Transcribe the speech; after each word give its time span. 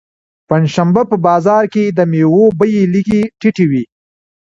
پنجشنبه 0.49 1.01
په 1.11 1.15
بازار 1.27 1.63
کې 1.73 1.83
د 1.87 1.99
مېوو 2.11 2.45
بیې 2.59 2.81
لږې 2.93 3.21
ټیټې 3.39 3.65
وي. 3.71 3.83